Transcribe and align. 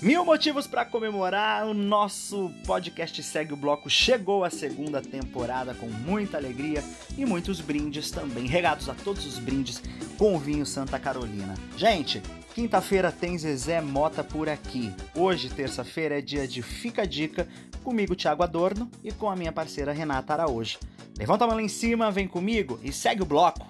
Mil 0.00 0.24
motivos 0.24 0.64
para 0.68 0.84
comemorar. 0.84 1.66
O 1.66 1.74
nosso 1.74 2.52
podcast 2.64 3.20
Segue 3.20 3.52
o 3.52 3.56
Bloco 3.56 3.90
chegou 3.90 4.44
à 4.44 4.50
segunda 4.50 5.02
temporada 5.02 5.74
com 5.74 5.86
muita 5.86 6.36
alegria 6.36 6.84
e 7.16 7.26
muitos 7.26 7.60
brindes 7.60 8.08
também, 8.08 8.46
regados 8.46 8.88
a 8.88 8.94
todos 8.94 9.26
os 9.26 9.40
brindes 9.40 9.82
com 10.16 10.36
o 10.36 10.38
vinho 10.38 10.64
Santa 10.64 11.00
Carolina. 11.00 11.54
Gente, 11.76 12.22
quinta-feira 12.54 13.10
tem 13.10 13.36
Zezé 13.36 13.80
Mota 13.80 14.22
por 14.22 14.48
aqui. 14.48 14.94
Hoje, 15.16 15.48
terça-feira, 15.48 16.18
é 16.18 16.22
dia 16.22 16.46
de 16.46 16.62
Fica 16.62 17.02
a 17.02 17.06
Dica 17.06 17.48
comigo, 17.82 18.14
Thiago 18.14 18.44
Adorno, 18.44 18.88
e 19.02 19.10
com 19.10 19.28
a 19.28 19.34
minha 19.34 19.50
parceira 19.50 19.92
Renata 19.92 20.32
Araújo. 20.32 20.78
Levanta 21.18 21.42
a 21.42 21.48
mão 21.48 21.56
lá 21.56 21.62
em 21.62 21.68
cima, 21.68 22.12
vem 22.12 22.28
comigo 22.28 22.78
e 22.84 22.92
segue 22.92 23.22
o 23.22 23.26
bloco. 23.26 23.66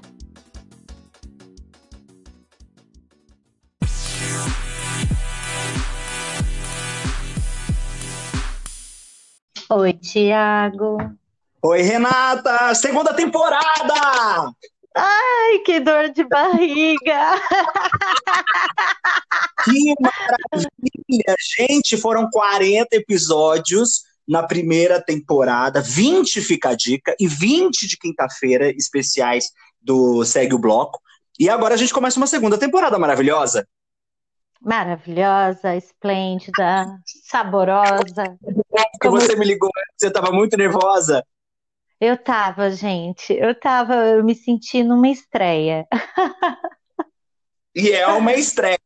Oi, 9.70 9.92
Tiago. 9.92 10.96
Oi, 11.62 11.82
Renata! 11.82 12.74
Segunda 12.74 13.12
temporada! 13.12 14.50
Ai, 14.96 15.58
que 15.58 15.78
dor 15.78 16.08
de 16.08 16.24
barriga! 16.24 17.34
Que 19.64 19.94
maravilha! 20.00 21.36
Gente, 21.58 21.98
foram 21.98 22.30
40 22.30 22.96
episódios 22.96 24.04
na 24.26 24.42
primeira 24.42 25.02
temporada, 25.02 25.82
20 25.82 26.40
fica 26.40 26.70
a 26.70 26.74
dica 26.74 27.14
e 27.20 27.28
20 27.28 27.86
de 27.86 27.98
quinta-feira 27.98 28.70
especiais 28.70 29.50
do 29.82 30.24
Segue 30.24 30.54
o 30.54 30.58
Bloco. 30.58 30.98
E 31.38 31.50
agora 31.50 31.74
a 31.74 31.76
gente 31.76 31.92
começa 31.92 32.18
uma 32.18 32.26
segunda 32.26 32.56
temporada 32.56 32.98
maravilhosa 32.98 33.66
maravilhosa, 34.60 35.76
esplêndida, 35.76 36.86
saborosa. 37.24 38.36
Que 39.00 39.08
você 39.08 39.36
me 39.36 39.44
ligou, 39.44 39.70
você 39.96 40.08
estava 40.08 40.30
muito 40.32 40.56
nervosa. 40.56 41.24
Eu 42.00 42.16
tava, 42.16 42.70
gente, 42.70 43.32
eu 43.32 43.58
tava, 43.58 43.94
eu 43.94 44.24
me 44.24 44.34
senti 44.34 44.84
numa 44.84 45.08
estreia. 45.08 45.86
E 47.78 47.92
é 47.92 48.08
uma 48.08 48.34
estreia. 48.34 48.80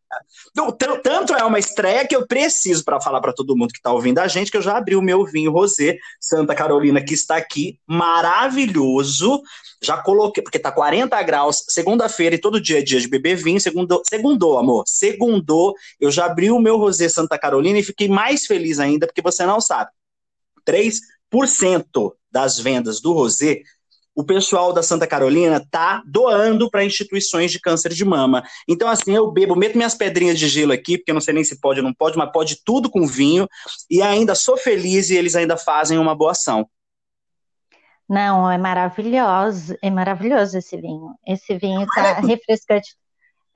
Tanto 1.02 1.34
é 1.34 1.42
uma 1.42 1.58
estreia 1.58 2.06
que 2.06 2.14
eu 2.14 2.26
preciso 2.26 2.84
para 2.84 3.00
falar 3.00 3.22
para 3.22 3.32
todo 3.32 3.56
mundo 3.56 3.72
que 3.72 3.78
está 3.78 3.90
ouvindo 3.90 4.18
a 4.18 4.28
gente 4.28 4.50
que 4.50 4.56
eu 4.58 4.62
já 4.62 4.76
abri 4.76 4.94
o 4.94 5.00
meu 5.00 5.24
vinho 5.24 5.50
rosé 5.50 5.96
Santa 6.20 6.54
Carolina 6.54 7.02
que 7.02 7.14
está 7.14 7.36
aqui, 7.36 7.80
maravilhoso. 7.86 9.42
Já 9.82 9.96
coloquei, 9.96 10.42
porque 10.42 10.58
tá 10.58 10.70
40 10.70 11.20
graus, 11.22 11.64
segunda-feira 11.68 12.34
e 12.34 12.38
todo 12.38 12.60
dia 12.60 12.80
é 12.80 12.82
dia 12.82 13.00
de 13.00 13.08
beber 13.08 13.34
vinho, 13.34 13.58
segundo, 13.58 14.02
segundou, 14.06 14.58
amor. 14.58 14.84
Segundou, 14.86 15.74
eu 15.98 16.10
já 16.10 16.26
abri 16.26 16.50
o 16.50 16.58
meu 16.58 16.76
rosé 16.76 17.08
Santa 17.08 17.38
Carolina 17.38 17.78
e 17.78 17.82
fiquei 17.82 18.08
mais 18.08 18.44
feliz 18.44 18.78
ainda 18.78 19.06
porque 19.06 19.22
você 19.22 19.46
não 19.46 19.58
sabe. 19.58 19.90
3% 20.68 21.00
das 22.30 22.58
vendas 22.58 23.00
do 23.00 23.14
rosé 23.14 23.62
o 24.14 24.24
pessoal 24.24 24.72
da 24.72 24.82
Santa 24.82 25.06
Carolina 25.06 25.64
tá 25.70 26.02
doando 26.06 26.70
para 26.70 26.84
instituições 26.84 27.50
de 27.50 27.60
câncer 27.60 27.92
de 27.92 28.04
mama. 28.04 28.42
Então, 28.68 28.88
assim, 28.88 29.14
eu 29.14 29.30
bebo, 29.30 29.56
meto 29.56 29.76
minhas 29.76 29.94
pedrinhas 29.94 30.38
de 30.38 30.48
gelo 30.48 30.72
aqui, 30.72 30.98
porque 30.98 31.10
eu 31.10 31.14
não 31.14 31.20
sei 31.20 31.34
nem 31.34 31.44
se 31.44 31.60
pode 31.60 31.80
ou 31.80 31.84
não 31.84 31.94
pode, 31.94 32.18
mas 32.18 32.30
pode 32.30 32.62
tudo 32.64 32.90
com 32.90 33.06
vinho, 33.06 33.48
e 33.90 34.02
ainda 34.02 34.34
sou 34.34 34.56
feliz 34.56 35.10
e 35.10 35.16
eles 35.16 35.34
ainda 35.34 35.56
fazem 35.56 35.98
uma 35.98 36.14
boa 36.14 36.32
ação. 36.32 36.68
Não, 38.08 38.50
é 38.50 38.58
maravilhoso, 38.58 39.76
é 39.80 39.90
maravilhoso 39.90 40.58
esse 40.58 40.76
vinho. 40.76 41.14
Esse 41.26 41.56
vinho 41.56 41.86
tá 41.86 42.20
refrescante. 42.20 42.94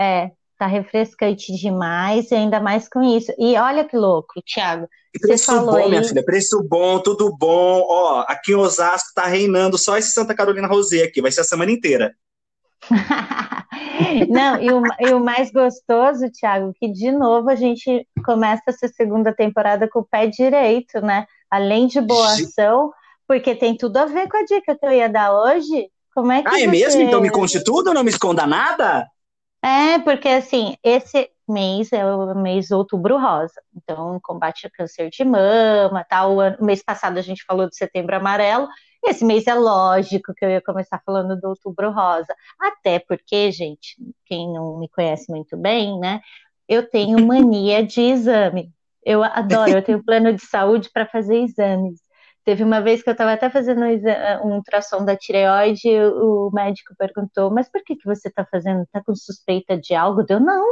É, 0.00 0.30
tá 0.58 0.66
refrescante 0.66 1.52
demais, 1.54 2.30
e 2.30 2.34
ainda 2.34 2.60
mais 2.60 2.88
com 2.88 3.02
isso. 3.02 3.32
E 3.38 3.56
olha 3.56 3.84
que 3.84 3.96
louco, 3.96 4.40
Thiago. 4.42 4.88
Preço 5.20 5.60
bom, 5.60 5.76
aí... 5.76 5.88
minha 5.88 6.04
filha, 6.04 6.24
preço 6.24 6.62
bom, 6.62 6.98
tudo 7.00 7.34
bom. 7.36 7.84
Ó, 7.88 8.24
aqui 8.28 8.52
em 8.52 8.56
Osasco 8.56 9.12
tá 9.14 9.26
reinando 9.26 9.78
só 9.78 9.96
esse 9.96 10.10
Santa 10.10 10.34
Carolina 10.34 10.68
Rosé 10.68 11.02
aqui, 11.02 11.20
vai 11.20 11.30
ser 11.30 11.42
a 11.42 11.44
semana 11.44 11.72
inteira. 11.72 12.14
Não, 14.28 14.60
e 14.60 14.70
o, 14.70 14.82
e 15.00 15.12
o, 15.12 15.20
mais 15.20 15.50
gostoso, 15.50 16.30
Thiago, 16.30 16.72
que 16.78 16.88
de 16.88 17.10
novo 17.10 17.50
a 17.50 17.54
gente 17.54 18.06
começa 18.24 18.62
essa 18.68 18.88
segunda 18.88 19.34
temporada 19.34 19.88
com 19.88 20.00
o 20.00 20.06
pé 20.06 20.26
direito, 20.26 21.00
né? 21.00 21.26
Além 21.50 21.86
de 21.86 22.00
boa 22.00 22.26
ação, 22.26 22.92
porque 23.26 23.54
tem 23.54 23.76
tudo 23.76 23.96
a 23.96 24.06
ver 24.06 24.28
com 24.28 24.36
a 24.36 24.44
dica 24.44 24.76
que 24.76 24.86
eu 24.86 24.92
ia 24.92 25.08
dar 25.08 25.32
hoje. 25.32 25.88
Como 26.14 26.32
é 26.32 26.42
que 26.42 26.48
ah, 26.48 26.60
é 26.60 26.64
você... 26.64 26.66
mesmo? 26.66 27.02
Então 27.02 27.20
me 27.20 27.30
conte 27.30 27.62
tudo, 27.62 27.92
não 27.92 28.04
me 28.04 28.10
esconda 28.10 28.46
nada? 28.46 29.06
É, 29.62 29.98
porque 30.00 30.28
assim, 30.28 30.76
esse 30.82 31.30
mês 31.48 31.92
é 31.92 32.04
o 32.04 32.34
mês 32.34 32.70
outubro 32.70 33.18
rosa. 33.18 33.60
Então, 33.74 34.18
combate 34.22 34.66
ao 34.66 34.70
câncer 34.72 35.10
de 35.10 35.24
mama, 35.24 36.04
tal. 36.08 36.36
O 36.38 36.64
mês 36.64 36.82
passado 36.82 37.18
a 37.18 37.22
gente 37.22 37.44
falou 37.44 37.68
de 37.68 37.76
setembro 37.76 38.16
amarelo. 38.16 38.68
Esse 39.04 39.24
mês 39.24 39.46
é 39.46 39.54
lógico 39.54 40.34
que 40.34 40.44
eu 40.44 40.50
ia 40.50 40.60
começar 40.60 41.00
falando 41.04 41.38
do 41.40 41.48
outubro 41.48 41.90
rosa. 41.90 42.34
Até 42.60 42.98
porque, 42.98 43.50
gente, 43.52 43.96
quem 44.24 44.52
não 44.52 44.78
me 44.78 44.88
conhece 44.88 45.30
muito 45.30 45.56
bem, 45.56 45.98
né? 45.98 46.20
Eu 46.68 46.88
tenho 46.88 47.24
mania 47.26 47.84
de 47.84 48.00
exame. 48.00 48.72
Eu 49.04 49.22
adoro, 49.22 49.70
eu 49.70 49.82
tenho 49.82 50.04
plano 50.04 50.32
de 50.32 50.42
saúde 50.42 50.90
para 50.92 51.06
fazer 51.06 51.36
exames. 51.42 52.00
Teve 52.46 52.62
uma 52.62 52.80
vez 52.80 53.02
que 53.02 53.08
eu 53.08 53.12
estava 53.12 53.32
até 53.32 53.50
fazendo 53.50 53.82
um 54.44 54.54
ultrassom 54.54 55.04
da 55.04 55.16
tireoide, 55.16 55.88
o 56.00 56.48
médico 56.54 56.94
perguntou, 56.96 57.50
mas 57.50 57.68
por 57.68 57.82
que, 57.82 57.96
que 57.96 58.04
você 58.04 58.28
está 58.28 58.46
fazendo? 58.48 58.84
Está 58.84 59.02
com 59.02 59.16
suspeita 59.16 59.76
de 59.76 59.96
algo? 59.96 60.22
Deu, 60.22 60.38
não, 60.38 60.64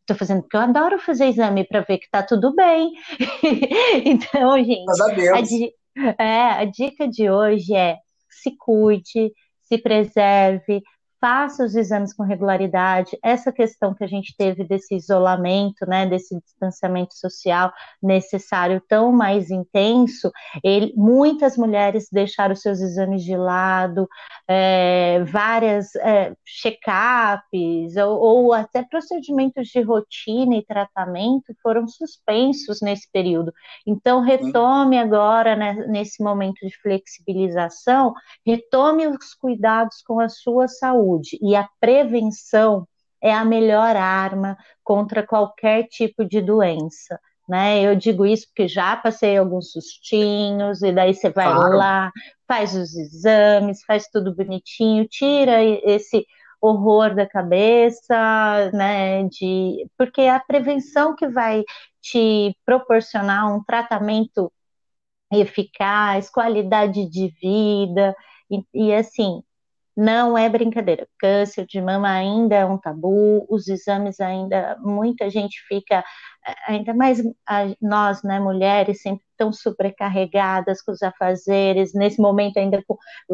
estou 0.00 0.16
fazendo 0.16 0.40
porque 0.40 0.56
eu 0.56 0.60
adoro 0.62 0.98
fazer 0.98 1.26
exame 1.26 1.64
para 1.64 1.82
ver 1.82 1.98
que 1.98 2.06
está 2.06 2.22
tudo 2.22 2.54
bem. 2.54 2.92
então, 4.06 4.56
gente, 4.64 5.74
a, 6.18 6.24
é, 6.24 6.62
a 6.62 6.64
dica 6.64 7.06
de 7.06 7.30
hoje 7.30 7.74
é 7.74 7.98
se 8.30 8.56
cuide, 8.56 9.30
se 9.64 9.76
preserve, 9.76 10.82
faça 11.20 11.64
os 11.64 11.74
exames 11.74 12.14
com 12.14 12.22
regularidade. 12.22 13.18
Essa 13.22 13.52
questão 13.52 13.94
que 13.94 14.04
a 14.04 14.06
gente 14.06 14.34
teve 14.36 14.64
desse 14.64 14.94
isolamento, 14.94 15.86
né, 15.86 16.06
desse 16.06 16.38
distanciamento 16.40 17.14
social 17.14 17.72
necessário 18.02 18.82
tão 18.88 19.12
mais 19.12 19.50
intenso, 19.50 20.30
ele, 20.62 20.92
muitas 20.96 21.56
mulheres 21.56 22.08
deixaram 22.12 22.54
seus 22.54 22.80
exames 22.80 23.22
de 23.22 23.36
lado, 23.36 24.08
é, 24.46 25.24
várias 25.24 25.94
é, 25.96 26.32
check-ups 26.44 27.96
ou, 27.96 28.18
ou 28.20 28.52
até 28.52 28.82
procedimentos 28.84 29.68
de 29.68 29.80
rotina 29.80 30.56
e 30.56 30.64
tratamento 30.64 31.54
foram 31.62 31.86
suspensos 31.88 32.80
nesse 32.80 33.10
período. 33.10 33.52
Então, 33.86 34.20
retome 34.20 34.98
agora, 34.98 35.56
né, 35.56 35.74
nesse 35.88 36.22
momento 36.22 36.64
de 36.66 36.76
flexibilização, 36.80 38.14
retome 38.46 39.06
os 39.08 39.34
cuidados 39.34 40.02
com 40.06 40.20
a 40.20 40.28
sua 40.28 40.68
saúde 40.68 41.07
saúde 41.08 41.38
e 41.40 41.56
a 41.56 41.68
prevenção 41.80 42.86
é 43.20 43.32
a 43.32 43.44
melhor 43.44 43.96
arma 43.96 44.56
contra 44.84 45.26
qualquer 45.26 45.84
tipo 45.88 46.24
de 46.24 46.40
doença. 46.40 47.18
Né? 47.48 47.82
Eu 47.82 47.96
digo 47.96 48.26
isso 48.26 48.46
porque 48.48 48.68
já 48.68 48.94
passei 48.96 49.38
alguns 49.38 49.72
sustinhos, 49.72 50.82
e 50.82 50.92
daí 50.92 51.14
você 51.14 51.30
vai 51.30 51.50
claro. 51.50 51.76
lá, 51.76 52.12
faz 52.46 52.74
os 52.74 52.94
exames, 52.94 53.82
faz 53.86 54.06
tudo 54.08 54.34
bonitinho, 54.34 55.08
tira 55.08 55.64
esse 55.64 56.26
horror 56.60 57.14
da 57.14 57.26
cabeça, 57.26 58.70
né? 58.74 59.24
De 59.24 59.86
porque 59.96 60.22
é 60.22 60.30
a 60.30 60.40
prevenção 60.40 61.16
que 61.16 61.26
vai 61.26 61.64
te 62.02 62.54
proporcionar 62.66 63.50
um 63.50 63.64
tratamento 63.64 64.52
eficaz, 65.32 66.28
qualidade 66.28 67.08
de 67.08 67.28
vida, 67.40 68.14
e, 68.50 68.62
e 68.74 68.94
assim, 68.94 69.42
não 69.98 70.38
é 70.38 70.48
brincadeira. 70.48 71.08
Câncer 71.18 71.66
de 71.66 71.82
mama 71.82 72.08
ainda 72.08 72.54
é 72.54 72.64
um 72.64 72.78
tabu, 72.78 73.44
os 73.50 73.66
exames 73.66 74.20
ainda, 74.20 74.78
muita 74.80 75.28
gente 75.28 75.60
fica, 75.66 76.04
eh, 76.46 76.54
ainda 76.68 76.94
mais 76.94 77.20
nós, 77.82 78.22
né, 78.22 78.38
mulheres, 78.38 79.02
sempre 79.02 79.24
tão 79.36 79.52
sobrecarregadas 79.52 80.80
com 80.82 80.92
os 80.92 81.02
afazeres, 81.02 81.92
nesse 81.94 82.20
momento 82.20 82.58
ainda 82.58 82.80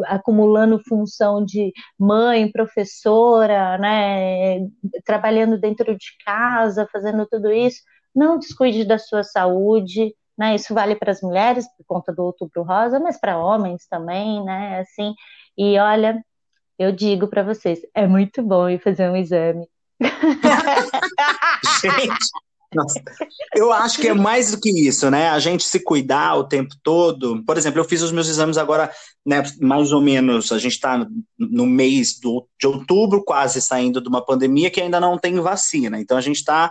acumulando 0.07 0.81
função 0.89 1.45
de 1.45 1.71
mãe, 1.99 2.51
professora, 2.51 3.77
né, 3.77 4.61
trabalhando 5.05 5.59
dentro 5.59 5.95
de 5.95 6.07
casa, 6.25 6.89
fazendo 6.91 7.27
tudo 7.27 7.51
isso. 7.51 7.77
Não 8.15 8.39
descuide 8.39 8.85
da 8.85 8.97
sua 8.97 9.23
saúde, 9.23 10.15
né? 10.37 10.55
Isso 10.55 10.73
vale 10.73 10.95
para 10.95 11.11
as 11.11 11.21
mulheres 11.21 11.67
por 11.77 11.85
conta 11.85 12.11
do 12.13 12.23
Outubro 12.23 12.63
Rosa, 12.63 12.99
mas 12.99 13.19
para 13.19 13.37
homens 13.37 13.85
também, 13.87 14.43
né? 14.43 14.79
Assim, 14.79 15.13
e 15.57 15.77
olha, 15.79 16.21
eu 16.77 16.91
digo 16.91 17.27
para 17.27 17.43
vocês, 17.43 17.79
é 17.93 18.07
muito 18.07 18.43
bom 18.43 18.69
ir 18.69 18.79
fazer 18.79 19.09
um 19.09 19.15
exame. 19.15 19.67
Gente, 21.81 22.17
nossa, 22.75 23.01
eu 23.55 23.71
acho 23.71 24.01
que 24.01 24.09
é 24.09 24.13
mais 24.13 24.51
do 24.51 24.59
que 24.59 24.69
isso, 24.69 25.09
né? 25.09 25.29
A 25.29 25.39
gente 25.39 25.63
se 25.63 25.79
cuidar 25.79 26.35
o 26.35 26.43
tempo 26.43 26.75
todo. 26.83 27.41
Por 27.45 27.57
exemplo, 27.57 27.79
eu 27.79 27.85
fiz 27.85 28.01
os 28.01 28.11
meus 28.11 28.27
exames 28.27 28.57
agora, 28.57 28.91
né? 29.25 29.41
Mais 29.61 29.93
ou 29.93 30.01
menos, 30.01 30.51
a 30.51 30.59
gente 30.59 30.73
está 30.73 31.07
no 31.39 31.65
mês 31.65 32.19
do, 32.19 32.45
de 32.59 32.67
outubro, 32.67 33.23
quase 33.23 33.61
saindo 33.61 34.01
de 34.01 34.09
uma 34.09 34.23
pandemia 34.23 34.69
que 34.69 34.81
ainda 34.81 34.99
não 34.99 35.17
tem 35.17 35.39
vacina. 35.39 35.99
Então 35.99 36.17
a 36.17 36.21
gente 36.21 36.37
está 36.37 36.69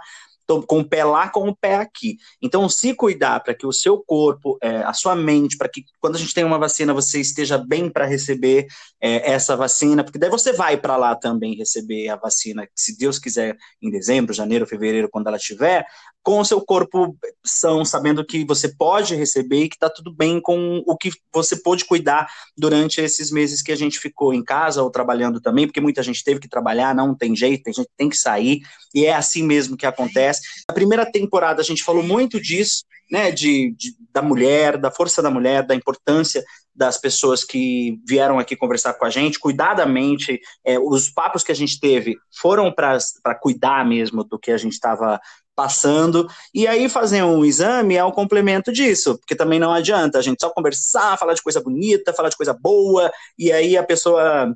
com 0.67 0.81
o 0.81 0.89
pé 0.89 1.05
lá, 1.05 1.29
com 1.29 1.49
o 1.49 1.57
pé 1.57 1.77
aqui. 1.77 2.19
Então, 2.41 2.69
se 2.69 2.95
cuidar 2.95 3.41
para 3.41 3.55
que 3.55 3.67
o 3.67 3.73
seu 3.73 3.99
corpo, 3.99 4.59
é, 4.63 4.79
a 4.79 4.93
sua 4.93 5.17
mente, 5.17 5.57
para 5.57 5.69
que 5.69 5.85
quando 6.01 6.17
a 6.17 6.19
gente 6.19 6.35
tem 6.35 6.45
uma 6.45 6.59
vacina, 6.59 6.93
você 6.93 7.21
esteja 7.21 7.59
bem 7.59 7.89
para 7.91 8.07
receber 8.07 8.67
é, 9.01 9.33
essa 9.33 9.57
vacina, 9.57 10.05
porque 10.05 10.19
daí 10.19 10.31
você 10.31 10.53
vai 10.53 10.77
para 10.77 10.97
lá 10.97 11.15
também 11.15 11.55
receber 11.57 12.09
a 12.09 12.17
vacina, 12.17 12.69
se 12.75 12.97
Deus 12.99 13.19
quiser, 13.19 13.57
em 13.81 13.91
dezembro, 13.91 14.35
janeiro, 14.35 14.67
fevereiro, 14.67 15.09
quando 15.11 15.29
ela 15.29 15.37
estiver, 15.37 15.87
com 16.23 16.41
o 16.41 16.45
seu 16.45 16.61
corpo 16.61 17.17
são, 17.45 17.85
sabendo 17.85 18.25
que 18.25 18.47
você 18.47 18.69
pode 18.69 19.15
receber 19.15 19.65
e 19.65 19.69
que 19.69 19.77
está 19.77 19.91
tudo 19.91 20.13
bem 20.13 20.41
com 20.41 20.83
o 20.87 20.97
que 20.97 21.11
você 21.33 21.55
pôde 21.55 21.85
cuidar 21.85 22.27
durante 22.57 23.01
esses 23.01 23.31
meses 23.31 23.61
que 23.61 23.71
a 23.71 23.77
gente 23.77 23.99
ficou 23.99 24.33
em 24.33 24.43
casa 24.43 24.83
ou 24.83 24.91
trabalhando 24.91 25.39
também, 25.39 25.67
porque 25.67 25.83
muita 25.83 26.03
gente 26.03 26.25
teve 26.25 26.41
que 26.41 26.49
trabalhar, 26.49 26.95
não 26.95 27.15
tem 27.15 27.37
jeito, 27.37 27.69
a 27.69 27.73
gente 27.73 27.91
tem 27.97 28.09
que 28.09 28.17
sair, 28.17 28.63
e 28.95 29.05
é 29.05 29.15
assim 29.15 29.43
mesmo 29.43 29.77
que 29.77 29.85
acontece. 29.85 30.34
Na 30.69 30.75
primeira 30.75 31.05
temporada 31.11 31.61
a 31.61 31.65
gente 31.65 31.83
falou 31.83 32.03
muito 32.03 32.41
disso, 32.41 32.85
né, 33.11 33.31
de, 33.31 33.75
de, 33.77 33.95
da 34.13 34.23
mulher, 34.23 34.79
da 34.79 34.91
força 34.91 35.23
da 35.23 35.31
mulher, 35.31 35.67
da 35.67 35.75
importância 35.75 36.43
das 36.75 36.99
pessoas 36.99 37.45
que 37.45 38.01
vieram 38.07 38.39
aqui 38.39 38.57
conversar 38.57 38.95
com 38.95 39.05
a 39.05 39.11
gente, 39.11 39.39
cuidadamente, 39.39 40.41
é, 40.65 40.79
os 40.79 41.09
papos 41.09 41.45
que 41.45 41.53
a 41.53 41.55
gente 41.55 41.79
teve 41.79 42.17
foram 42.37 42.73
para 42.73 42.99
cuidar 43.41 43.87
mesmo 43.87 44.25
do 44.25 44.39
que 44.39 44.51
a 44.51 44.59
gente 44.59 44.73
estava 44.73 45.21
passando, 45.55 46.27
e 46.53 46.67
aí 46.67 46.89
fazer 46.89 47.23
um 47.23 47.45
exame 47.45 47.95
é 47.95 48.05
um 48.05 48.11
complemento 48.11 48.73
disso, 48.73 49.17
porque 49.19 49.37
também 49.37 49.61
não 49.61 49.73
adianta 49.73 50.19
a 50.19 50.23
gente 50.23 50.41
só 50.41 50.51
conversar, 50.51 51.17
falar 51.17 51.35
de 51.35 51.43
coisa 51.43 51.61
bonita, 51.61 52.13
falar 52.13 52.29
de 52.29 52.37
coisa 52.37 52.53
boa, 52.53 53.09
e 53.39 53.53
aí 53.53 53.77
a 53.77 53.85
pessoa 53.85 54.53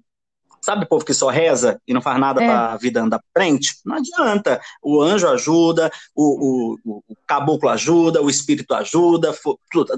Sabe 0.60 0.84
o 0.84 0.88
povo 0.88 1.04
que 1.04 1.14
só 1.14 1.28
reza 1.28 1.80
e 1.86 1.94
não 1.94 2.02
faz 2.02 2.18
nada 2.18 2.42
é. 2.42 2.46
para 2.46 2.72
a 2.72 2.76
vida 2.76 3.00
andar 3.00 3.18
pra 3.18 3.42
frente? 3.42 3.76
Não 3.84 3.96
adianta. 3.96 4.60
O 4.82 5.00
anjo 5.00 5.28
ajuda, 5.28 5.90
o, 6.14 6.76
o, 6.84 7.02
o 7.08 7.16
caboclo 7.26 7.68
ajuda, 7.68 8.22
o 8.22 8.28
espírito 8.28 8.74
ajuda, 8.74 9.34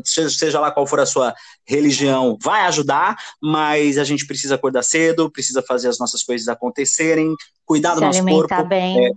seja, 0.05 0.31
seja 0.31 0.61
lá 0.61 0.71
qual 0.71 0.87
for 0.87 1.01
a 1.01 1.07
sua 1.07 1.35
religião, 1.67 2.37
vai 2.41 2.62
ajudar, 2.62 3.17
mas 3.43 3.99
a 3.99 4.05
gente 4.05 4.27
precisa 4.27 4.55
acordar 4.55 4.83
cedo, 4.83 5.31
precisa 5.31 5.62
fazer 5.62 5.89
as 5.89 5.99
nossas 5.99 6.23
coisas 6.23 6.49
acontecerem, 6.49 7.35
cuidar 7.65 7.95
do 7.95 8.01
nosso 8.01 8.25
corpo. 8.25 8.65
Bem. 8.65 9.07
É, 9.07 9.11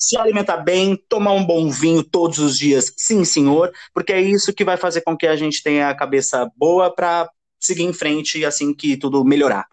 se 0.00 0.16
alimentar 0.16 0.56
bem, 0.56 0.96
tomar 1.08 1.32
um 1.32 1.44
bom 1.44 1.68
vinho 1.68 2.02
todos 2.02 2.38
os 2.38 2.56
dias, 2.56 2.90
sim, 2.96 3.22
senhor, 3.22 3.70
porque 3.92 4.14
é 4.14 4.20
isso 4.20 4.54
que 4.54 4.64
vai 4.64 4.78
fazer 4.78 5.02
com 5.02 5.14
que 5.14 5.26
a 5.26 5.36
gente 5.36 5.62
tenha 5.62 5.90
a 5.90 5.94
cabeça 5.94 6.50
boa 6.56 6.90
para 6.90 7.28
seguir 7.60 7.82
em 7.82 7.92
frente 7.92 8.42
assim 8.44 8.72
que 8.72 8.96
tudo 8.96 9.22
melhorar. 9.22 9.66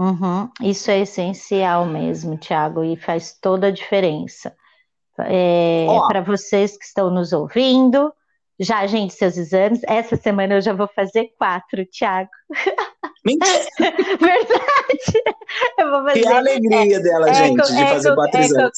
Uhum, 0.00 0.48
isso 0.62 0.90
é 0.90 1.00
essencial 1.00 1.84
mesmo, 1.84 2.38
Tiago, 2.38 2.82
e 2.82 2.96
faz 2.96 3.38
toda 3.38 3.66
a 3.66 3.70
diferença. 3.70 4.56
É, 5.18 5.84
Para 6.08 6.22
vocês 6.22 6.74
que 6.78 6.86
estão 6.86 7.10
nos 7.10 7.34
ouvindo, 7.34 8.10
já 8.58 8.78
agende 8.78 9.12
seus 9.12 9.36
exames. 9.36 9.82
Essa 9.86 10.16
semana 10.16 10.54
eu 10.54 10.62
já 10.62 10.72
vou 10.72 10.88
fazer 10.88 11.28
quatro, 11.38 11.84
Tiago. 11.84 12.30
Mentira! 13.26 13.60
Verdade! 14.18 15.22
Eu 15.78 15.90
vou 15.90 16.04
fazer. 16.04 16.22
Que 16.22 16.28
alegria 16.28 17.00
dela, 17.00 17.28
eco, 17.28 17.34
gente, 17.34 17.66
de 17.66 17.84
fazer 17.84 18.08
eco, 18.08 18.16
quatro 18.16 18.40
eco, 18.40 18.54
exames. 18.54 18.70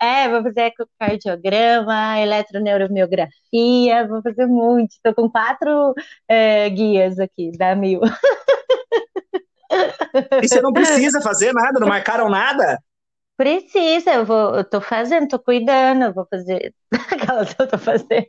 É, 0.00 0.28
vou 0.30 0.42
fazer 0.42 0.60
ecocardiograma, 0.62 2.18
eletroneuromiografia, 2.20 4.08
vou 4.08 4.22
fazer 4.22 4.46
muito. 4.46 4.92
Estou 4.92 5.14
com 5.14 5.30
quatro 5.30 5.94
é, 6.26 6.70
guias 6.70 7.18
aqui, 7.18 7.50
da 7.58 7.76
Mil. 7.76 8.00
E 10.42 10.48
você 10.48 10.60
não 10.60 10.72
precisa 10.72 11.20
fazer 11.20 11.52
nada, 11.52 11.80
não 11.80 11.88
marcaram 11.88 12.28
nada? 12.28 12.78
Precisa, 13.40 14.12
eu 14.12 14.26
vou, 14.26 14.54
eu 14.54 14.62
tô 14.62 14.82
fazendo, 14.82 15.26
tô 15.26 15.38
cuidando, 15.38 16.02
eu 16.02 16.12
vou 16.12 16.26
fazer 16.28 16.74
aquelas 17.10 17.54
que 17.54 17.62
eu 17.62 17.66
tô 17.66 17.78
fazendo. 17.78 18.26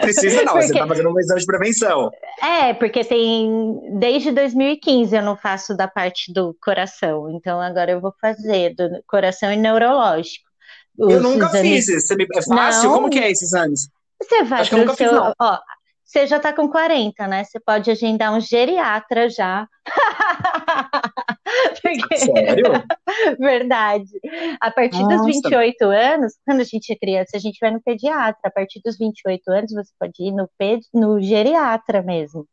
Precisa 0.00 0.42
não, 0.42 0.54
porque... 0.54 0.66
você 0.66 0.78
tá 0.80 0.86
fazendo 0.88 1.10
um 1.10 1.20
exame 1.20 1.40
de 1.40 1.46
prevenção. 1.46 2.10
É, 2.42 2.74
porque 2.74 3.04
tem, 3.04 3.80
desde 4.00 4.32
2015 4.32 5.14
eu 5.14 5.22
não 5.22 5.36
faço 5.36 5.76
da 5.76 5.86
parte 5.86 6.32
do 6.32 6.56
coração, 6.60 7.30
então 7.30 7.60
agora 7.60 7.92
eu 7.92 8.00
vou 8.00 8.12
fazer 8.20 8.74
do 8.74 9.00
coração 9.06 9.52
e 9.52 9.56
neurológico. 9.56 10.48
eu 10.98 11.22
nunca 11.22 11.46
exames... 11.46 11.86
fiz, 11.86 12.10
é 12.10 12.42
fácil? 12.42 12.88
Não, 12.88 12.94
Como 12.96 13.10
que 13.10 13.20
é 13.20 13.30
esses 13.30 13.52
exames? 13.52 13.88
Você 14.20 14.42
vai 14.42 14.62
Acho 14.62 14.70
pro 14.70 14.96
seu, 14.96 15.08
fiz, 15.08 15.34
ó, 15.40 15.60
você 16.08 16.26
já 16.26 16.40
tá 16.40 16.54
com 16.54 16.66
40, 16.70 17.26
né? 17.26 17.44
Você 17.44 17.60
pode 17.60 17.90
agendar 17.90 18.32
um 18.32 18.40
geriatra 18.40 19.28
já. 19.28 19.68
Porque... 21.82 22.16
Sério? 22.16 22.64
Verdade. 23.38 24.08
A 24.58 24.70
partir 24.70 25.02
Nossa. 25.02 25.18
dos 25.18 25.26
28 25.26 25.84
anos, 25.84 26.32
quando 26.46 26.60
a 26.60 26.64
gente 26.64 26.90
é 26.90 26.96
criança, 26.96 27.36
a 27.36 27.38
gente 27.38 27.58
vai 27.60 27.70
no 27.70 27.82
pediatra. 27.82 28.40
A 28.42 28.50
partir 28.50 28.80
dos 28.82 28.96
28 28.96 29.50
anos, 29.50 29.70
você 29.70 29.92
pode 30.00 30.14
ir 30.18 30.32
no, 30.32 30.48
ped... 30.56 30.80
no 30.94 31.20
geriatra 31.20 32.02
mesmo. 32.02 32.48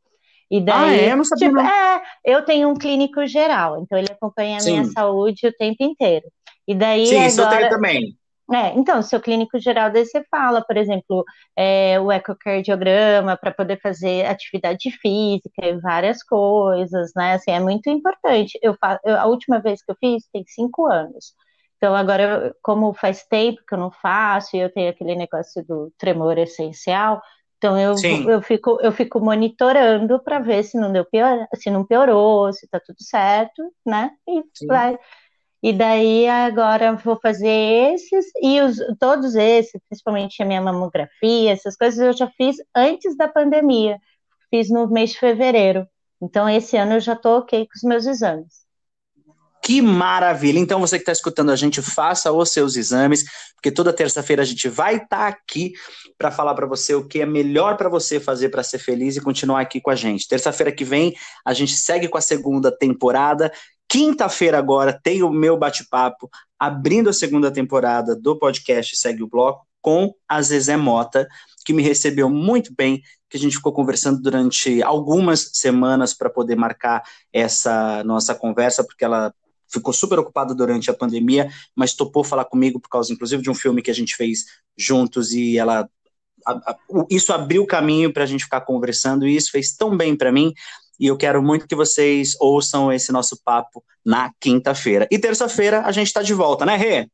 E 0.52 0.60
daí, 0.60 1.00
ah, 1.00 1.04
é? 1.04 1.12
Eu 1.14 1.18
não 1.18 1.24
sabia 1.24 1.48
tipo, 1.48 1.60
É, 1.62 2.02
eu 2.26 2.44
tenho 2.44 2.70
um 2.70 2.76
clínico 2.76 3.26
geral, 3.26 3.82
então 3.82 3.98
ele 3.98 4.12
acompanha 4.12 4.58
a 4.58 4.60
Sim. 4.60 4.72
minha 4.74 4.86
saúde 4.92 5.48
o 5.48 5.54
tempo 5.54 5.82
inteiro. 5.82 6.26
E 6.68 6.76
daí 6.76 7.06
Sim, 7.06 7.16
agora... 7.16 7.28
isso 7.30 7.42
eu 7.42 7.50
tenho 7.50 7.70
também. 7.70 8.18
É, 8.54 8.78
então, 8.78 9.02
seu 9.02 9.20
clínico 9.20 9.58
geral, 9.60 9.92
daí 9.92 10.06
você 10.06 10.24
fala, 10.30 10.64
por 10.64 10.78
exemplo, 10.78 11.24
é, 11.56 12.00
o 12.00 12.12
ecocardiograma 12.12 13.36
para 13.36 13.52
poder 13.52 13.80
fazer 13.82 14.26
atividade 14.28 14.92
física 15.02 15.66
e 15.66 15.80
várias 15.80 16.22
coisas, 16.24 17.12
né? 17.16 17.34
Assim, 17.34 17.52
é 17.52 17.60
muito 17.60 17.90
importante. 17.90 18.60
Eu, 18.62 18.78
eu, 19.04 19.18
a 19.18 19.26
última 19.26 19.60
vez 19.60 19.82
que 19.84 19.92
eu 19.92 19.96
fiz 20.00 20.28
tem 20.32 20.44
cinco 20.48 20.86
anos. 20.86 21.34
Então, 21.78 21.96
agora, 21.96 22.56
como 22.62 22.94
faz 22.94 23.24
tempo 23.26 23.62
que 23.68 23.74
eu 23.74 23.80
não 23.80 23.92
faço 23.92 24.56
e 24.56 24.60
eu 24.60 24.72
tenho 24.72 24.92
aquele 24.92 25.16
negócio 25.16 25.66
do 25.66 25.92
tremor 25.98 26.38
essencial, 26.38 27.22
então 27.58 27.80
eu, 27.80 27.96
eu, 28.30 28.42
fico, 28.42 28.80
eu 28.82 28.92
fico 28.92 29.20
monitorando 29.20 30.22
para 30.24 30.40
ver 30.40 30.64
se 30.64 30.78
não 30.80 30.92
deu 30.92 31.06
pior, 31.06 31.48
se 31.56 31.70
não 31.72 31.86
piorou, 31.86 32.52
se 32.54 32.66
está 32.66 32.80
tudo 32.80 32.98
certo, 33.00 33.64
né? 33.86 34.12
E 34.28 34.44
Sim. 34.54 34.68
vai 34.68 34.98
e 35.66 35.74
daí 35.74 36.28
agora 36.28 36.94
vou 36.94 37.20
fazer 37.20 37.50
esses 37.50 38.28
e 38.40 38.62
os, 38.62 38.78
todos 39.00 39.34
esses, 39.34 39.82
principalmente 39.90 40.44
a 40.44 40.46
minha 40.46 40.62
mamografia, 40.62 41.52
essas 41.52 41.76
coisas 41.76 42.00
eu 42.00 42.14
já 42.14 42.30
fiz 42.38 42.58
antes 42.76 43.18
da 43.18 43.28
pandemia. 43.28 43.98
Fiz 44.52 44.70
no 44.70 44.88
mês 44.88 45.14
de 45.14 45.20
fevereiro. 45.20 45.88
Então 46.22 46.48
esse 46.48 46.78
ano 46.78 46.94
eu 46.94 47.00
já 47.00 47.14
estou 47.14 47.40
ok 47.40 47.66
com 47.66 47.74
os 47.76 47.82
meus 47.82 48.06
exames. 48.06 48.64
Que 49.64 49.82
maravilha! 49.82 50.60
Então, 50.60 50.80
você 50.80 50.98
que 50.98 51.02
está 51.02 51.12
escutando 51.12 51.50
a 51.50 51.56
gente, 51.56 51.82
faça 51.82 52.32
os 52.32 52.52
seus 52.52 52.76
exames, 52.76 53.26
porque 53.56 53.72
toda 53.72 53.92
terça-feira 53.92 54.44
a 54.44 54.46
gente 54.46 54.70
vai 54.70 54.98
estar 54.98 55.08
tá 55.08 55.28
aqui 55.28 55.74
para 56.20 56.30
falar 56.30 56.54
para 56.54 56.68
você 56.68 56.94
o 56.94 57.08
que 57.08 57.20
é 57.20 57.26
melhor 57.26 57.76
para 57.76 57.90
você 57.90 58.20
fazer 58.20 58.50
para 58.50 58.62
ser 58.62 58.78
feliz 58.78 59.16
e 59.16 59.22
continuar 59.22 59.62
aqui 59.62 59.82
com 59.82 59.90
a 59.90 59.96
gente. 59.96 60.28
Terça-feira 60.28 60.72
que 60.72 60.86
vem, 60.86 61.16
a 61.44 61.52
gente 61.52 61.74
segue 61.74 62.08
com 62.08 62.20
a 62.20 62.22
segunda 62.22 62.72
temporada 62.72 63.52
Quinta-feira 63.96 64.58
agora 64.58 64.92
tem 64.92 65.24
o 65.24 65.30
meu 65.30 65.56
bate-papo 65.56 66.30
abrindo 66.60 67.10
a 67.10 67.14
segunda 67.14 67.50
temporada 67.50 68.14
do 68.14 68.38
podcast 68.38 68.94
Segue 68.98 69.24
o 69.24 69.28
Bloco 69.28 69.66
com 69.82 70.14
a 70.28 70.42
Zezé 70.42 70.76
Mota, 70.76 71.26
que 71.66 71.72
me 71.72 71.82
recebeu 71.82 72.30
muito 72.30 72.76
bem, 72.76 73.02
que 73.30 73.38
a 73.38 73.40
gente 73.40 73.56
ficou 73.56 73.72
conversando 73.72 74.22
durante 74.22 74.84
algumas 74.84 75.50
semanas 75.54 76.14
para 76.14 76.30
poder 76.30 76.58
marcar 76.58 77.04
essa 77.32 78.04
nossa 78.04 78.36
conversa, 78.36 78.84
porque 78.84 79.06
ela 79.06 79.34
ficou 79.72 79.94
super 79.94 80.20
ocupada 80.20 80.54
durante 80.54 80.92
a 80.92 80.94
pandemia, 80.94 81.50
mas 81.74 81.94
topou 81.94 82.22
falar 82.22 82.44
comigo 82.44 82.82
por 82.82 82.90
causa, 82.90 83.14
inclusive, 83.14 83.42
de 83.42 83.50
um 83.50 83.56
filme 83.56 83.82
que 83.82 83.92
a 83.92 83.96
gente 83.96 84.14
fez 84.18 84.40
juntos 84.78 85.32
e 85.32 85.58
ela 85.58 85.90
isso 87.10 87.34
abriu 87.34 87.64
o 87.64 87.68
caminho 87.68 88.14
para 88.14 88.24
a 88.24 88.28
gente 88.28 88.44
ficar 88.44 88.62
conversando 88.62 89.26
e 89.26 89.36
isso 89.36 89.50
fez 89.52 89.74
tão 89.74 89.98
bem 89.98 90.16
para 90.16 90.32
mim 90.32 90.54
e 91.00 91.08
eu 91.08 91.18
quero 91.18 91.42
muito 91.42 91.68
que 91.68 91.76
vocês 91.76 92.36
ouçam 92.40 92.92
esse 92.92 93.12
nosso 93.12 93.42
papo 93.44 93.84
na 94.06 94.32
quinta-feira. 94.40 95.08
E 95.12 95.20
terça-feira 95.20 95.82
a 95.82 95.92
gente 95.92 96.08
está 96.08 96.22
de 96.22 96.34
volta, 96.34 96.66
né, 96.66 96.76
Rê? 96.76 97.10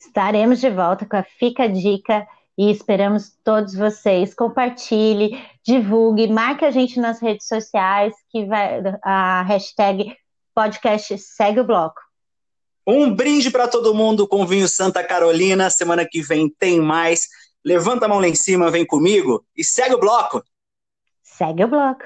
Estaremos 0.00 0.60
de 0.60 0.70
volta 0.70 1.06
com 1.06 1.16
a 1.16 1.22
Fica 1.22 1.64
a 1.64 1.68
Dica 1.68 2.26
e 2.56 2.70
esperamos 2.70 3.32
todos 3.44 3.74
vocês. 3.74 4.34
Compartilhe, 4.34 5.42
divulgue, 5.64 6.28
marque 6.28 6.64
a 6.64 6.70
gente 6.70 6.98
nas 6.98 7.20
redes 7.20 7.46
sociais, 7.46 8.14
que 8.30 8.46
vai 8.46 8.80
a 9.02 9.42
hashtag 9.42 10.16
podcast 10.54 11.18
segue 11.18 11.60
o 11.60 11.64
bloco. 11.64 12.00
Um 12.86 13.12
brinde 13.12 13.50
para 13.50 13.68
todo 13.68 13.94
mundo 13.94 14.26
com 14.26 14.46
vinho 14.46 14.68
Santa 14.68 15.04
Carolina. 15.04 15.68
Semana 15.68 16.06
que 16.08 16.22
vem 16.22 16.48
tem 16.48 16.80
mais. 16.80 17.28
Levanta 17.64 18.06
a 18.06 18.08
mão 18.08 18.20
lá 18.20 18.28
em 18.28 18.34
cima, 18.34 18.70
vem 18.70 18.86
comigo 18.86 19.44
e 19.56 19.64
segue 19.64 19.94
o 19.94 20.00
bloco. 20.00 20.42
Segue 21.22 21.64
o 21.64 21.68
bloco. 21.68 22.04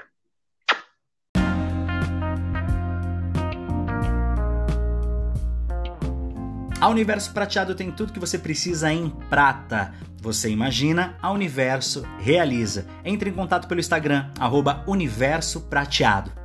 A 6.80 6.88
Universo 6.88 7.30
Prateado 7.34 7.74
tem 7.74 7.90
tudo 7.90 8.12
que 8.12 8.18
você 8.18 8.38
precisa 8.38 8.90
em 8.90 9.10
prata. 9.28 9.92
Você 10.22 10.48
imagina, 10.48 11.14
a 11.20 11.30
Universo 11.30 12.06
realiza. 12.18 12.86
Entre 13.04 13.28
em 13.28 13.34
contato 13.34 13.68
pelo 13.68 13.80
Instagram, 13.80 14.30
arroba 14.38 14.82
Universo 14.86 15.60
Prateado. 15.60 16.39